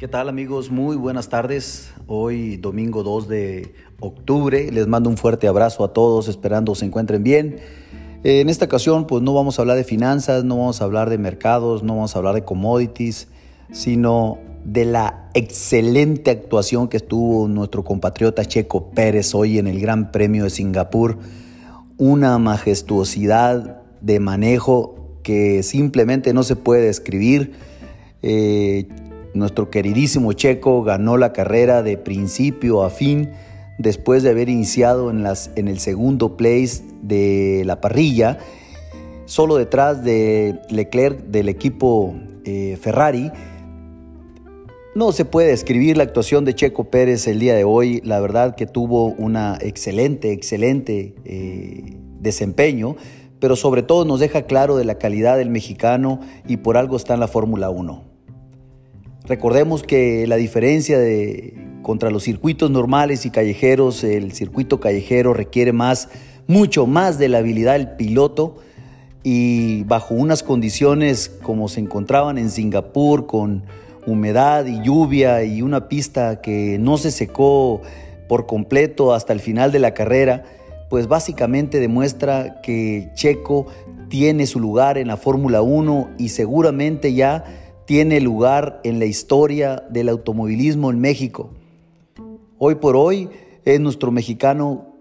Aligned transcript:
¿Qué 0.00 0.08
tal 0.08 0.30
amigos? 0.30 0.70
Muy 0.70 0.96
buenas 0.96 1.28
tardes. 1.28 1.92
Hoy 2.06 2.56
domingo 2.56 3.02
2 3.02 3.28
de 3.28 3.74
octubre. 4.00 4.72
Les 4.72 4.86
mando 4.86 5.10
un 5.10 5.18
fuerte 5.18 5.46
abrazo 5.46 5.84
a 5.84 5.92
todos, 5.92 6.26
esperando 6.26 6.74
se 6.74 6.86
encuentren 6.86 7.22
bien. 7.22 7.58
En 8.24 8.48
esta 8.48 8.64
ocasión 8.64 9.06
pues 9.06 9.22
no 9.22 9.34
vamos 9.34 9.58
a 9.58 9.62
hablar 9.62 9.76
de 9.76 9.84
finanzas, 9.84 10.42
no 10.42 10.56
vamos 10.56 10.80
a 10.80 10.84
hablar 10.84 11.10
de 11.10 11.18
mercados, 11.18 11.82
no 11.82 11.96
vamos 11.96 12.16
a 12.16 12.18
hablar 12.18 12.34
de 12.34 12.44
commodities, 12.44 13.28
sino 13.72 14.38
de 14.64 14.86
la 14.86 15.28
excelente 15.34 16.30
actuación 16.30 16.88
que 16.88 17.00
tuvo 17.00 17.46
nuestro 17.46 17.84
compatriota 17.84 18.46
Checo 18.46 18.92
Pérez 18.92 19.34
hoy 19.34 19.58
en 19.58 19.66
el 19.66 19.80
Gran 19.80 20.12
Premio 20.12 20.44
de 20.44 20.50
Singapur. 20.50 21.18
Una 21.98 22.38
majestuosidad 22.38 23.82
de 24.00 24.18
manejo 24.18 24.94
que 25.22 25.62
simplemente 25.62 26.32
no 26.32 26.42
se 26.42 26.56
puede 26.56 26.86
describir. 26.86 27.52
Eh, 28.22 28.88
nuestro 29.34 29.70
queridísimo 29.70 30.32
Checo 30.32 30.82
ganó 30.82 31.16
la 31.16 31.32
carrera 31.32 31.82
de 31.82 31.96
principio 31.96 32.82
a 32.82 32.90
fin 32.90 33.30
después 33.80 34.22
de 34.22 34.30
haber 34.30 34.48
iniciado 34.48 35.10
en, 35.10 35.68
el 35.68 35.78
segundo 35.78 36.36
place 36.36 36.82
de 37.02 37.62
la 37.64 37.80
parrilla, 37.80 38.38
solo 39.24 39.56
detrás 39.56 40.04
de 40.04 40.60
Leclerc 40.68 41.18
del 41.26 41.48
equipo 41.48 42.14
eh, 42.44 42.76
Ferrari. 42.80 43.32
No 44.94 45.12
se 45.12 45.24
puede 45.24 45.48
describir 45.48 45.96
la 45.96 46.02
actuación 46.02 46.44
de 46.44 46.54
Checo 46.54 46.90
Pérez 46.90 47.26
el 47.26 47.38
día 47.38 47.54
de 47.54 47.64
hoy. 47.64 48.02
La 48.04 48.20
verdad 48.20 48.54
que 48.54 48.66
tuvo 48.66 49.06
una 49.06 49.56
excelente, 49.60 50.32
excelente 50.32 51.14
eh, 51.24 51.96
desempeño, 52.18 52.96
pero 53.38 53.56
sobre 53.56 53.82
todo 53.82 54.04
nos 54.04 54.20
deja 54.20 54.42
claro 54.42 54.76
de 54.76 54.84
la 54.84 54.96
calidad 54.96 55.38
del 55.38 55.48
mexicano 55.48 56.20
y 56.46 56.58
por 56.58 56.76
algo 56.76 56.96
está 56.96 57.14
en 57.14 57.20
la 57.20 57.28
Fórmula 57.28 57.70
1. 57.70 58.09
Recordemos 59.26 59.82
que 59.82 60.26
la 60.26 60.36
diferencia 60.36 60.98
contra 61.82 62.10
los 62.10 62.24
circuitos 62.24 62.70
normales 62.70 63.26
y 63.26 63.30
callejeros, 63.30 64.04
el 64.04 64.32
circuito 64.32 64.80
callejero 64.80 65.34
requiere 65.34 65.72
más, 65.72 66.08
mucho 66.46 66.86
más 66.86 67.18
de 67.18 67.28
la 67.28 67.38
habilidad 67.38 67.74
del 67.74 67.92
piloto 67.92 68.56
y 69.22 69.84
bajo 69.84 70.14
unas 70.14 70.42
condiciones 70.42 71.28
como 71.42 71.68
se 71.68 71.80
encontraban 71.80 72.38
en 72.38 72.50
Singapur 72.50 73.26
con 73.26 73.64
humedad 74.06 74.66
y 74.66 74.82
lluvia 74.82 75.44
y 75.44 75.62
una 75.62 75.88
pista 75.88 76.40
que 76.40 76.78
no 76.78 76.96
se 76.96 77.10
secó 77.10 77.82
por 78.28 78.46
completo 78.46 79.12
hasta 79.12 79.32
el 79.32 79.40
final 79.40 79.72
de 79.72 79.78
la 79.78 79.92
carrera, 79.92 80.44
pues 80.88 81.06
básicamente 81.06 81.80
demuestra 81.80 82.60
que 82.62 83.10
Checo 83.14 83.66
tiene 84.08 84.46
su 84.46 84.58
lugar 84.58 84.98
en 84.98 85.08
la 85.08 85.16
Fórmula 85.16 85.62
1 85.62 86.10
y 86.18 86.30
seguramente 86.30 87.12
ya 87.12 87.44
tiene 87.90 88.20
lugar 88.20 88.80
en 88.84 89.00
la 89.00 89.06
historia 89.06 89.82
del 89.90 90.10
automovilismo 90.10 90.92
en 90.92 91.00
México. 91.00 91.50
Hoy 92.56 92.76
por 92.76 92.94
hoy 92.94 93.28
es 93.64 93.80
nuestro 93.80 94.12
mexicano 94.12 94.94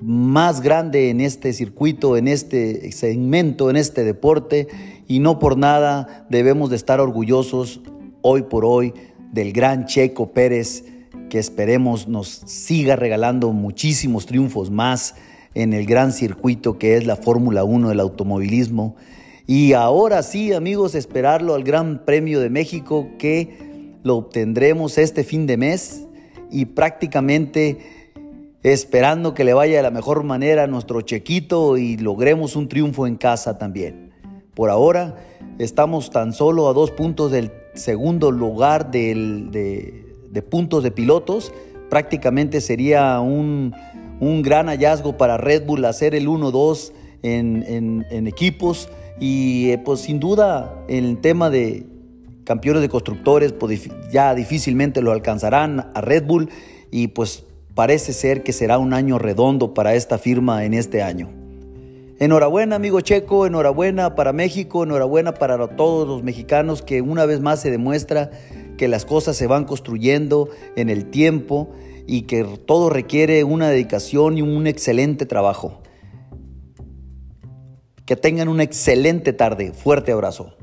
más 0.00 0.62
grande 0.62 1.10
en 1.10 1.20
este 1.20 1.52
circuito, 1.52 2.16
en 2.16 2.26
este 2.26 2.90
segmento, 2.92 3.68
en 3.68 3.76
este 3.76 4.04
deporte 4.04 4.68
y 5.06 5.18
no 5.18 5.38
por 5.38 5.58
nada 5.58 6.26
debemos 6.30 6.70
de 6.70 6.76
estar 6.76 6.98
orgullosos 6.98 7.82
hoy 8.22 8.44
por 8.44 8.64
hoy 8.64 8.94
del 9.30 9.52
gran 9.52 9.84
Checo 9.84 10.32
Pérez 10.32 10.86
que 11.28 11.38
esperemos 11.38 12.08
nos 12.08 12.28
siga 12.46 12.96
regalando 12.96 13.52
muchísimos 13.52 14.24
triunfos 14.24 14.70
más 14.70 15.14
en 15.52 15.74
el 15.74 15.84
gran 15.84 16.10
circuito 16.10 16.78
que 16.78 16.96
es 16.96 17.04
la 17.04 17.16
Fórmula 17.16 17.64
1 17.64 17.90
del 17.90 18.00
automovilismo 18.00 18.96
y 19.46 19.74
ahora 19.74 20.22
sí, 20.22 20.54
amigos, 20.54 20.94
esperarlo 20.94 21.54
al 21.54 21.64
Gran 21.64 22.02
Premio 22.06 22.40
de 22.40 22.48
México 22.48 23.08
que 23.18 23.98
lo 24.02 24.16
obtendremos 24.16 24.96
este 24.96 25.22
fin 25.22 25.46
de 25.46 25.58
mes 25.58 26.06
y 26.50 26.64
prácticamente 26.64 27.78
esperando 28.62 29.34
que 29.34 29.44
le 29.44 29.52
vaya 29.52 29.76
de 29.76 29.82
la 29.82 29.90
mejor 29.90 30.22
manera 30.22 30.62
a 30.62 30.66
nuestro 30.66 31.02
chequito 31.02 31.76
y 31.76 31.98
logremos 31.98 32.56
un 32.56 32.68
triunfo 32.68 33.06
en 33.06 33.16
casa 33.16 33.58
también. 33.58 34.12
Por 34.54 34.70
ahora 34.70 35.16
estamos 35.58 36.10
tan 36.10 36.32
solo 36.32 36.70
a 36.70 36.72
dos 36.72 36.90
puntos 36.90 37.30
del 37.30 37.52
segundo 37.74 38.30
lugar 38.30 38.90
de, 38.90 40.06
puntos 40.48 40.82
de 40.82 40.90
pilotos. 40.90 41.52
Prácticamente 41.90 42.62
sería 42.62 43.20
un, 43.20 43.74
gran 44.42 44.68
hallazgo 44.68 45.18
para 45.18 45.36
Red 45.36 45.66
Bull 45.66 45.84
hacer 45.84 46.14
el 46.14 46.28
1-2 46.28 46.92
en 47.22 48.26
equipos 48.26 48.88
y 49.20 49.70
eh, 49.70 49.78
pues 49.78 50.00
sin 50.00 50.20
duda 50.20 50.84
el 50.88 51.18
tema 51.18 51.50
de 51.50 51.86
campeones 52.44 52.82
de 52.82 52.88
constructores 52.88 53.52
pues, 53.52 53.88
ya 54.10 54.34
difícilmente 54.34 55.02
lo 55.02 55.12
alcanzarán 55.12 55.90
a 55.94 56.00
Red 56.00 56.24
Bull 56.26 56.50
y 56.90 57.08
pues 57.08 57.44
parece 57.74 58.12
ser 58.12 58.42
que 58.42 58.52
será 58.52 58.78
un 58.78 58.92
año 58.92 59.18
redondo 59.18 59.74
para 59.74 59.94
esta 59.94 60.18
firma 60.18 60.64
en 60.64 60.74
este 60.74 61.02
año. 61.02 61.28
Enhorabuena 62.20 62.76
amigo 62.76 63.00
Checo, 63.00 63.46
enhorabuena 63.46 64.14
para 64.14 64.32
México, 64.32 64.84
enhorabuena 64.84 65.34
para 65.34 65.66
todos 65.74 66.06
los 66.06 66.22
mexicanos 66.22 66.82
que 66.82 67.02
una 67.02 67.26
vez 67.26 67.40
más 67.40 67.60
se 67.60 67.72
demuestra 67.72 68.30
que 68.76 68.86
las 68.86 69.04
cosas 69.04 69.36
se 69.36 69.48
van 69.48 69.64
construyendo 69.64 70.48
en 70.76 70.90
el 70.90 71.06
tiempo 71.06 71.70
y 72.06 72.22
que 72.22 72.44
todo 72.44 72.90
requiere 72.90 73.42
una 73.42 73.68
dedicación 73.68 74.38
y 74.38 74.42
un 74.42 74.66
excelente 74.66 75.26
trabajo. 75.26 75.80
Que 78.06 78.16
tengan 78.16 78.48
una 78.48 78.62
excelente 78.62 79.32
tarde. 79.32 79.72
Fuerte 79.72 80.12
abrazo. 80.12 80.54